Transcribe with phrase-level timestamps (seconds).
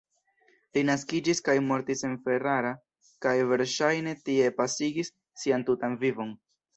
[0.75, 2.71] Li naskiĝis kaj mortis en Ferrara,
[3.25, 6.33] kaj verŝajne tie pasigis sian tutan vivon.